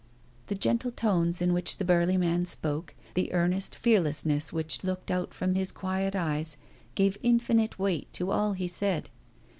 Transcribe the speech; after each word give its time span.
The 0.47 0.55
gentle 0.55 0.89
tones 0.91 1.43
in 1.43 1.53
which 1.53 1.77
the 1.77 1.85
burly 1.85 2.17
man 2.17 2.45
spoke, 2.45 2.95
the 3.13 3.31
earnest 3.33 3.75
fearlessness 3.75 4.51
which 4.51 4.83
looked 4.83 5.11
out 5.11 5.31
from 5.31 5.53
his 5.53 5.71
quiet 5.71 6.15
eyes, 6.15 6.57
gave 6.95 7.19
infinite 7.21 7.77
weight 7.77 8.11
to 8.13 8.31
all 8.31 8.53
he 8.53 8.67
said. 8.67 9.11